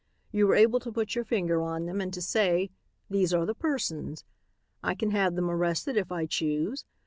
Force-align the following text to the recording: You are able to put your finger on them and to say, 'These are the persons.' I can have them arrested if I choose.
You 0.31 0.49
are 0.49 0.55
able 0.55 0.79
to 0.79 0.91
put 0.91 1.13
your 1.13 1.23
finger 1.23 1.61
on 1.61 1.85
them 1.85 2.01
and 2.01 2.11
to 2.15 2.23
say, 2.23 2.71
'These 3.11 3.35
are 3.35 3.45
the 3.45 3.53
persons.' 3.53 4.25
I 4.81 4.95
can 4.95 5.11
have 5.11 5.35
them 5.35 5.47
arrested 5.47 5.95
if 5.95 6.11
I 6.11 6.25
choose. 6.25 6.85